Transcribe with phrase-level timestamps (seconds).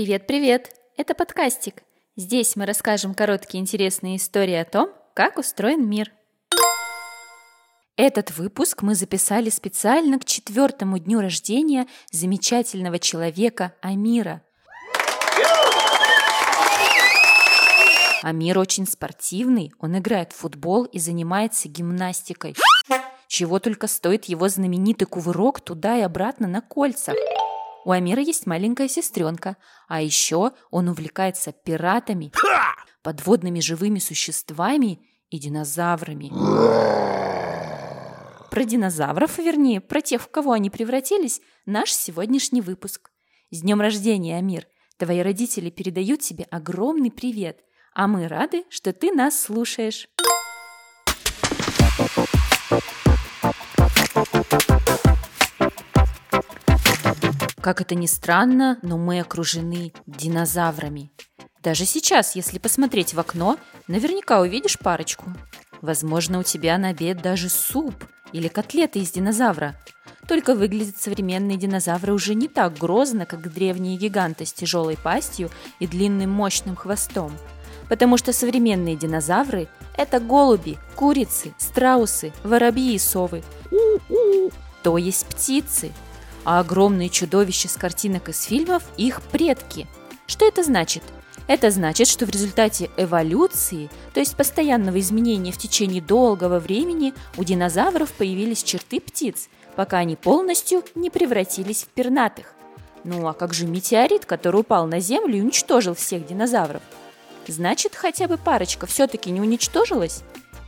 [0.00, 0.70] Привет-привет!
[0.96, 1.82] Это подкастик.
[2.16, 6.10] Здесь мы расскажем короткие интересные истории о том, как устроен мир.
[7.98, 14.40] Этот выпуск мы записали специально к четвертому дню рождения замечательного человека Амира.
[18.22, 22.56] Амир очень спортивный, он играет в футбол и занимается гимнастикой.
[23.28, 27.14] Чего только стоит его знаменитый кувырок туда и обратно на кольцах.
[27.84, 29.56] У Амира есть маленькая сестренка,
[29.88, 32.32] а еще он увлекается пиратами,
[33.02, 36.30] подводными живыми существами и динозаврами.
[38.50, 43.10] Про динозавров, вернее, про тех, в кого они превратились, наш сегодняшний выпуск.
[43.50, 44.66] С днем рождения, Амир!
[44.98, 47.60] Твои родители передают тебе огромный привет,
[47.94, 50.08] а мы рады, что ты нас слушаешь.
[57.70, 61.12] Как это ни странно, но мы окружены динозаврами.
[61.62, 65.32] Даже сейчас, если посмотреть в окно, наверняка увидишь парочку.
[65.80, 67.94] Возможно, у тебя на обед даже суп
[68.32, 69.76] или котлеты из динозавра.
[70.26, 75.48] Только выглядят современные динозавры уже не так грозно, как древние гиганты с тяжелой пастью
[75.78, 77.30] и длинным мощным хвостом.
[77.88, 83.44] Потому что современные динозавры– это голуби, курицы, страусы, воробьи и совы.
[84.82, 85.92] То есть птицы–
[86.44, 89.86] а огромные чудовища с картинок из фильмов– их предки.
[90.26, 91.02] Что это значит?
[91.46, 97.44] Это значит, что в результате эволюции, то есть постоянного изменения в течение долгого времени, у
[97.44, 102.54] динозавров появились черты птиц, пока они полностью не превратились в пернатых.
[103.02, 106.82] Ну а как же метеорит, который упал на Землю и уничтожил всех динозавров?
[107.48, 110.22] Значит, хотя бы парочка все-таки не уничтожилась?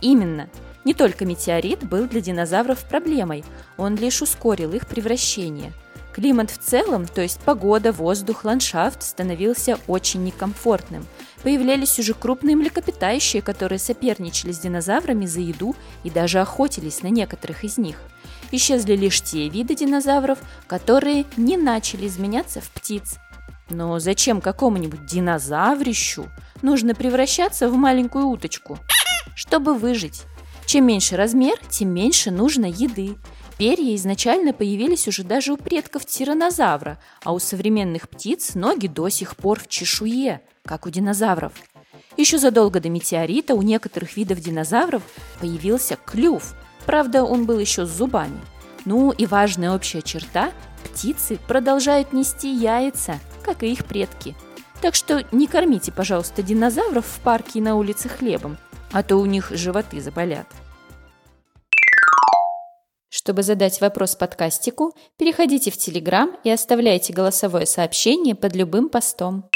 [0.00, 0.48] Именно–
[0.84, 3.44] не только метеорит был для динозавров проблемой,
[3.76, 5.72] он лишь ускорил их превращение.
[6.12, 11.06] Климат в целом, то есть погода, воздух, ландшафт, становился очень некомфортным.
[11.44, 17.62] Появлялись уже крупные млекопитающие, которые соперничали с динозаврами за еду и даже охотились на некоторых
[17.62, 17.98] из них.
[18.50, 23.18] Исчезли лишь те виды динозавров, которые не начали изменяться в птиц.
[23.70, 26.28] Но зачем какому-нибудь динозаврищу
[26.62, 28.78] нужно превращаться в маленькую уточку?
[29.36, 30.24] Чтобы выжить.
[30.68, 33.16] Чем меньше размер, тем меньше нужно еды.
[33.56, 39.34] Перья изначально появились уже даже у предков тиранозавра, а у современных птиц ноги до сих
[39.34, 41.54] пор в чешуе, как у динозавров.
[42.18, 45.02] Еще задолго до метеорита у некоторых видов динозавров
[45.40, 46.54] появился клюв,
[46.84, 48.38] правда, он был еще с зубами.
[48.84, 50.52] Ну и важная общая черта–
[50.84, 54.36] птицы продолжают нести яйца, как и их предки.
[54.82, 58.58] Так что не кормите, пожалуйста, динозавров в парке и на улице хлебом–
[58.92, 60.46] а то у них животы заболят.
[63.10, 69.48] Чтобы задать вопрос подкастику, переходите в Телеграм и оставляйте голосовое сообщение под любым постом.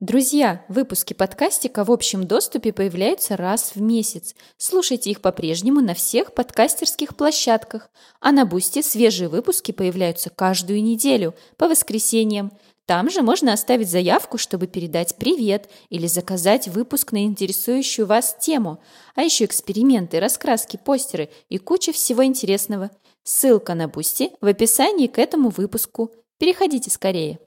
[0.00, 4.34] Друзья, выпуски подкастика в общем доступе появляются раз в месяц.
[4.56, 7.90] Слушайте их по-прежнему на всех подкастерских площадках.
[8.18, 12.50] А на Бусте свежие выпуски появляются каждую неделю, по воскресеньям–
[12.86, 18.82] там же можно оставить заявку, чтобы передать привет или заказать выпуск на интересующую вас тему,
[19.14, 22.90] а еще эксперименты, раскраски, постеры и куча всего интересного.
[23.22, 26.10] Ссылка на Бусти в описании к этому выпуску.
[26.38, 27.38] Переходите скорее.